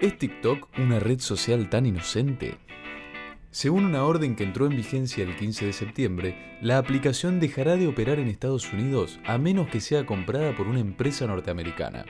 ¿Es 0.00 0.16
TikTok 0.16 0.68
una 0.78 1.00
red 1.00 1.18
social 1.18 1.68
tan 1.68 1.84
inocente? 1.84 2.56
Según 3.50 3.84
una 3.84 4.04
orden 4.04 4.36
que 4.36 4.44
entró 4.44 4.66
en 4.66 4.76
vigencia 4.76 5.24
el 5.24 5.34
15 5.34 5.66
de 5.66 5.72
septiembre, 5.72 6.58
la 6.62 6.78
aplicación 6.78 7.40
dejará 7.40 7.76
de 7.76 7.88
operar 7.88 8.20
en 8.20 8.28
Estados 8.28 8.72
Unidos 8.72 9.18
a 9.26 9.38
menos 9.38 9.68
que 9.68 9.80
sea 9.80 10.06
comprada 10.06 10.54
por 10.54 10.68
una 10.68 10.78
empresa 10.78 11.26
norteamericana. 11.26 12.04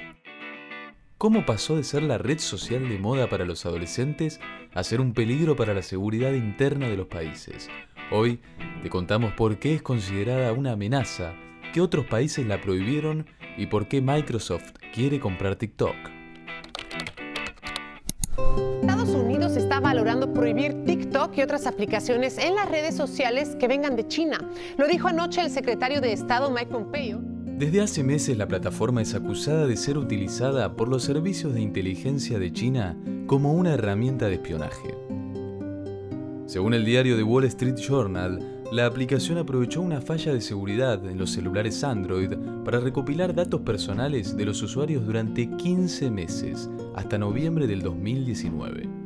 ¿Cómo 1.17 1.47
pasó 1.47 1.77
de 1.77 1.83
ser 1.83 2.03
la 2.03 2.19
red 2.19 2.41
social 2.41 2.87
de 2.91 2.99
moda 2.99 3.31
para 3.31 3.47
los 3.47 3.65
adolescentes 3.65 4.39
a 4.75 4.85
ser 4.85 5.01
un 5.01 5.15
peligro 5.15 5.57
para 5.57 5.73
la 5.73 5.83
seguridad 5.83 6.35
interna 6.35 6.91
de 6.91 6.97
los 6.99 7.07
países? 7.07 7.71
Hoy 8.11 8.41
te 8.83 8.91
contamos 8.91 9.33
por 9.33 9.59
qué 9.59 9.75
es 9.75 9.81
considerada 9.81 10.53
una 10.53 10.73
amenaza, 10.73 11.33
qué 11.73 11.81
otros 11.81 12.05
países 12.05 12.47
la 12.47 12.61
prohibieron 12.61 13.25
y 13.57 13.65
por 13.65 13.89
qué 13.89 14.03
Microsoft 14.03 14.73
quiere 14.93 15.21
comprar 15.21 15.57
TikTok. 15.57 16.18
Valorando 19.99 20.33
prohibir 20.33 20.85
TikTok 20.85 21.37
y 21.37 21.43
otras 21.43 21.67
aplicaciones 21.67 22.39
en 22.39 22.55
las 22.55 22.71
redes 22.71 22.95
sociales 22.95 23.57
que 23.59 23.67
vengan 23.67 23.97
de 23.97 24.07
China. 24.07 24.39
Lo 24.77 24.87
dijo 24.87 25.09
anoche 25.09 25.41
el 25.41 25.51
secretario 25.51 26.01
de 26.01 26.13
Estado 26.13 26.53
Mike 26.53 26.71
Pompeo. 26.71 27.21
Desde 27.45 27.81
hace 27.81 28.05
meses 28.05 28.39
la 28.39 28.47
plataforma 28.47 29.03
es 29.03 29.17
acusada 29.17 29.67
de 29.67 29.77
ser 29.77 29.99
utilizada 29.99 30.77
por 30.77 30.87
los 30.87 31.03
servicios 31.03 31.53
de 31.53 31.63
inteligencia 31.63 32.39
de 32.39 32.53
China 32.53 32.97
como 33.27 33.53
una 33.55 33.75
herramienta 33.75 34.27
de 34.27 34.35
espionaje. 34.35 34.95
Según 36.47 36.75
el 36.75 36.85
diario 36.85 37.17
The 37.17 37.25
Wall 37.25 37.47
Street 37.47 37.75
Journal, 37.75 38.63
la 38.71 38.87
aplicación 38.87 39.39
aprovechó 39.39 39.81
una 39.81 40.01
falla 40.01 40.33
de 40.33 40.41
seguridad 40.41 41.05
en 41.11 41.19
los 41.19 41.33
celulares 41.33 41.83
Android 41.83 42.35
para 42.65 42.79
recopilar 42.79 43.35
datos 43.35 43.63
personales 43.63 44.37
de 44.37 44.45
los 44.45 44.63
usuarios 44.63 45.05
durante 45.05 45.51
15 45.57 46.09
meses, 46.09 46.71
hasta 46.95 47.19
noviembre 47.19 47.67
del 47.67 47.83
2019. 47.83 48.98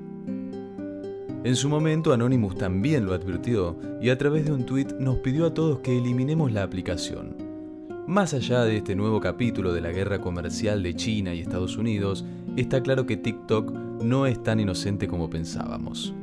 En 1.45 1.57
su 1.57 1.69
momento 1.69 2.13
Anonymous 2.13 2.57
también 2.57 3.05
lo 3.05 3.15
advirtió 3.15 3.77
y 4.01 4.11
a 4.11 4.19
través 4.19 4.45
de 4.45 4.53
un 4.53 4.65
tweet 4.65 4.87
nos 5.01 5.17
pidió 5.19 5.47
a 5.47 5.55
todos 5.55 5.81
que 5.81 5.99
eliminemos 5.99 6.53
la 6.53 6.63
aplicación. 6.63 7.37
Más 8.07 8.33
allá 8.33 8.63
de 8.63 8.77
este 8.77 8.95
nuevo 8.95 9.21
capítulo 9.21 9.73
de 9.73 9.81
la 9.81 9.91
guerra 9.91 10.21
comercial 10.21 10.85
de 10.85 10.95
China 10.95 11.35
y 11.35 11.41
Estados 11.41 11.77
Unidos, 11.77 12.25
está 12.57 12.81
claro 12.81 13.07
que 13.07 13.17
TikTok 13.17 13.73
no 13.73 14.27
es 14.27 14.41
tan 14.41 14.61
inocente 14.61 15.09
como 15.09 15.29
pensábamos. 15.31 16.15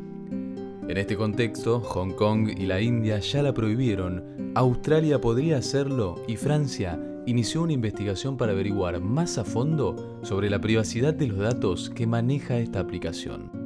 En 0.88 0.98
este 0.98 1.18
contexto, 1.18 1.82
Hong 1.82 2.12
Kong 2.12 2.50
y 2.58 2.66
la 2.66 2.80
India 2.80 3.20
ya 3.20 3.44
la 3.44 3.54
prohibieron, 3.54 4.24
Australia 4.56 5.20
podría 5.20 5.58
hacerlo 5.58 6.24
y 6.30 6.38
Francia 6.38 6.98
inició 7.26 7.64
una 7.64 7.74
investigación 7.74 8.38
para 8.38 8.54
averiguar 8.54 9.02
más 9.02 9.38
a 9.38 9.44
fondo 9.44 10.18
sobre 10.24 10.50
la 10.50 10.62
privacidad 10.62 11.14
de 11.14 11.28
los 11.28 11.40
datos 11.40 11.90
que 11.90 12.08
maneja 12.08 12.58
esta 12.58 12.80
aplicación. 12.80 13.59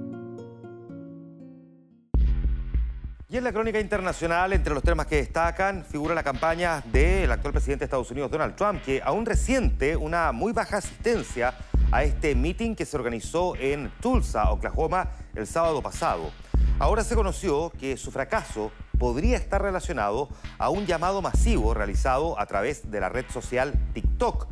Y 3.33 3.37
en 3.37 3.43
la 3.43 3.51
crónica 3.51 3.79
internacional, 3.79 4.53
entre 4.53 4.75
los 4.75 4.83
temas 4.83 5.07
que 5.07 5.15
destacan, 5.15 5.83
figura 5.83 6.13
la 6.13 6.21
campaña 6.21 6.83
del 6.91 7.31
actual 7.31 7.51
presidente 7.51 7.79
de 7.79 7.85
Estados 7.85 8.11
Unidos, 8.11 8.29
Donald 8.29 8.55
Trump, 8.55 8.83
que 8.83 9.01
aún 9.03 9.25
resiente 9.25 9.97
una 9.97 10.31
muy 10.31 10.53
baja 10.53 10.77
asistencia 10.77 11.55
a 11.91 12.03
este 12.03 12.35
meeting 12.35 12.75
que 12.75 12.85
se 12.85 12.95
organizó 12.95 13.55
en 13.55 13.91
Tulsa, 13.99 14.51
Oklahoma, 14.51 15.09
el 15.33 15.47
sábado 15.47 15.81
pasado. 15.81 16.29
Ahora 16.77 17.03
se 17.03 17.15
conoció 17.15 17.71
que 17.71 17.97
su 17.97 18.11
fracaso 18.11 18.71
podría 18.99 19.37
estar 19.37 19.63
relacionado 19.63 20.29
a 20.59 20.69
un 20.69 20.85
llamado 20.85 21.23
masivo 21.23 21.73
realizado 21.73 22.39
a 22.39 22.45
través 22.45 22.91
de 22.91 22.99
la 22.99 23.09
red 23.09 23.25
social 23.31 23.73
TikTok. 23.95 24.45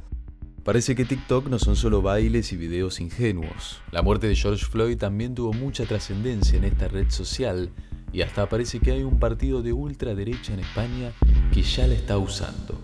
Parece 0.63 0.95
que 0.95 1.05
TikTok 1.05 1.49
no 1.49 1.59
son 1.59 1.75
solo 1.75 2.01
bailes 2.01 2.51
y 2.51 2.57
videos 2.57 2.99
ingenuos. 2.99 3.79
La 3.91 4.01
muerte 4.01 4.25
de 4.25 4.35
George 4.35 4.65
Floyd 4.65 4.97
también 4.97 5.35
tuvo 5.35 5.53
mucha 5.53 5.85
trascendencia 5.85 6.57
en 6.57 6.63
esta 6.63 6.87
red 6.87 7.11
social 7.11 7.71
y 8.13 8.21
hasta 8.21 8.47
parece 8.47 8.79
que 8.79 8.91
hay 8.91 9.03
un 9.03 9.19
partido 9.19 9.61
de 9.61 9.73
ultraderecha 9.73 10.53
en 10.53 10.59
España 10.59 11.13
que 11.53 11.61
ya 11.61 11.87
la 11.87 11.95
está 11.95 12.17
usando. 12.17 12.79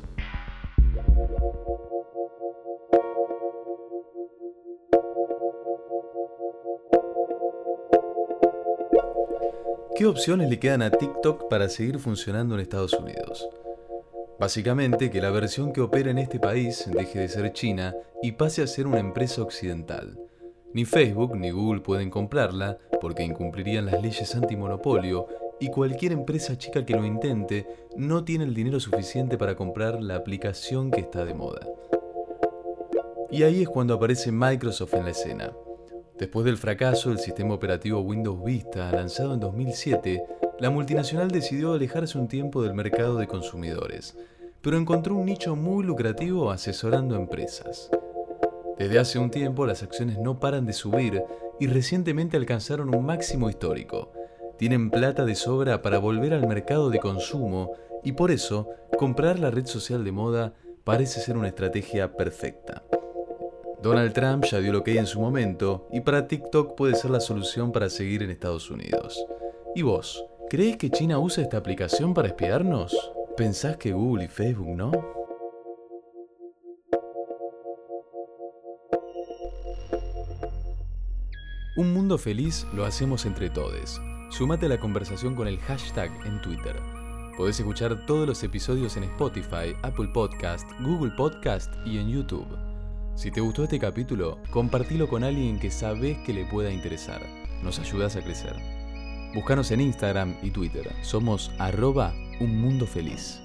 ¿Qué 9.95 10.05
opciones 10.05 10.49
le 10.49 10.59
quedan 10.59 10.83
a 10.83 10.91
TikTok 10.91 11.49
para 11.49 11.69
seguir 11.69 11.97
funcionando 11.97 12.53
en 12.53 12.61
Estados 12.61 12.93
Unidos? 12.93 13.49
Básicamente 14.39 15.09
que 15.09 15.21
la 15.21 15.31
versión 15.31 15.73
que 15.73 15.81
opera 15.81 16.11
en 16.11 16.19
este 16.19 16.39
país 16.39 16.87
deje 16.93 17.19
de 17.19 17.29
ser 17.29 17.51
China 17.53 17.95
y 18.21 18.33
pase 18.33 18.61
a 18.61 18.67
ser 18.67 18.85
una 18.85 18.99
empresa 18.99 19.41
occidental. 19.41 20.26
Ni 20.73 20.85
Facebook 20.85 21.35
ni 21.37 21.51
Google 21.51 21.81
pueden 21.81 22.09
comprarla 22.09 22.77
porque 22.99 23.23
incumplirían 23.23 23.85
las 23.85 24.01
leyes 24.01 24.35
antimonopolio 24.35 25.27
y 25.59 25.69
cualquier 25.69 26.11
empresa 26.11 26.57
chica 26.57 26.85
que 26.85 26.95
lo 26.95 27.05
intente 27.05 27.67
no 27.95 28.23
tiene 28.23 28.43
el 28.43 28.53
dinero 28.53 28.79
suficiente 28.79 29.37
para 29.37 29.55
comprar 29.55 30.01
la 30.01 30.15
aplicación 30.15 30.91
que 30.91 31.01
está 31.01 31.25
de 31.25 31.33
moda. 31.33 31.67
Y 33.31 33.43
ahí 33.43 33.63
es 33.63 33.69
cuando 33.69 33.93
aparece 33.93 34.31
Microsoft 34.31 34.93
en 34.93 35.05
la 35.05 35.11
escena. 35.11 35.53
Después 36.17 36.45
del 36.45 36.57
fracaso 36.57 37.09
del 37.09 37.19
sistema 37.19 37.53
operativo 37.53 37.99
Windows 38.01 38.43
Vista 38.43 38.91
lanzado 38.91 39.33
en 39.33 39.39
2007, 39.39 40.23
la 40.59 40.69
multinacional 40.69 41.29
decidió 41.29 41.73
alejarse 41.73 42.17
un 42.17 42.27
tiempo 42.27 42.63
del 42.63 42.73
mercado 42.73 43.17
de 43.17 43.27
consumidores, 43.27 44.17
pero 44.61 44.77
encontró 44.77 45.15
un 45.15 45.25
nicho 45.25 45.55
muy 45.55 45.83
lucrativo 45.83 46.49
asesorando 46.49 47.15
empresas. 47.15 47.91
Desde 48.77 48.99
hace 48.99 49.17
un 49.17 49.31
tiempo 49.31 49.65
las 49.65 49.81
acciones 49.81 50.19
no 50.19 50.39
paran 50.39 50.65
de 50.65 50.73
subir 50.73 51.23
y 51.59 51.67
recientemente 51.67 52.37
alcanzaron 52.37 52.93
un 52.95 53.05
máximo 53.05 53.49
histórico. 53.49 54.11
Tienen 54.57 54.91
plata 54.91 55.25
de 55.25 55.35
sobra 55.35 55.81
para 55.81 55.97
volver 55.97 56.33
al 56.33 56.47
mercado 56.47 56.89
de 56.89 56.99
consumo 56.99 57.71
y 58.03 58.11
por 58.11 58.31
eso 58.31 58.69
comprar 58.97 59.39
la 59.39 59.51
red 59.51 59.65
social 59.65 60.03
de 60.03 60.11
moda 60.11 60.53
parece 60.83 61.19
ser 61.19 61.37
una 61.37 61.47
estrategia 61.47 62.15
perfecta. 62.15 62.83
Donald 63.81 64.13
Trump 64.13 64.45
ya 64.45 64.59
dio 64.59 64.73
lo 64.73 64.83
que 64.83 64.91
hay 64.91 64.97
en 64.97 65.05
su 65.05 65.19
momento 65.19 65.87
y 65.91 66.01
para 66.01 66.27
TikTok 66.27 66.75
puede 66.75 66.95
ser 66.95 67.11
la 67.11 67.19
solución 67.19 67.71
para 67.71 67.89
seguir 67.89 68.23
en 68.23 68.29
Estados 68.29 68.69
Unidos. 68.69 69.25
¿Y 69.75 69.81
vos? 69.81 70.25
¿Crees 70.49 70.77
que 70.77 70.89
China 70.89 71.19
usa 71.19 71.43
esta 71.43 71.57
aplicación 71.57 72.13
para 72.13 72.29
espiarnos? 72.29 72.95
¿Pensás 73.35 73.77
que 73.77 73.91
Google 73.91 74.25
y 74.25 74.27
Facebook 74.27 74.69
no? 74.69 75.16
Un 81.77 81.93
mundo 81.93 82.17
feliz 82.17 82.65
lo 82.73 82.85
hacemos 82.85 83.27
entre 83.27 83.51
todos. 83.51 84.01
Sumate 84.31 84.65
a 84.65 84.69
la 84.69 84.79
conversación 84.79 85.35
con 85.35 85.47
el 85.47 85.59
hashtag 85.59 86.09
en 86.25 86.41
Twitter. 86.41 86.75
Podés 87.37 87.59
escuchar 87.59 88.03
todos 88.07 88.27
los 88.27 88.41
episodios 88.41 88.97
en 88.97 89.03
Spotify, 89.03 89.75
Apple 89.83 90.07
Podcast, 90.11 90.67
Google 90.81 91.11
Podcast 91.15 91.71
y 91.85 91.99
en 91.99 92.09
YouTube. 92.09 92.47
Si 93.13 93.29
te 93.29 93.41
gustó 93.41 93.65
este 93.65 93.77
capítulo, 93.77 94.39
compartilo 94.49 95.07
con 95.07 95.23
alguien 95.23 95.59
que 95.59 95.69
sabes 95.69 96.17
que 96.25 96.33
le 96.33 96.45
pueda 96.45 96.71
interesar. 96.71 97.21
Nos 97.61 97.77
ayudas 97.77 98.15
a 98.15 98.23
crecer. 98.23 98.55
Búscanos 99.35 99.69
en 99.69 99.81
Instagram 99.81 100.35
y 100.41 100.49
Twitter. 100.49 100.91
Somos 101.03 101.51
arroba 101.59 102.11
un 102.39 102.59
mundo 102.59 102.87
feliz. 102.87 103.39